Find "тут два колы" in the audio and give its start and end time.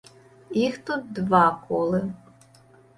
0.89-2.05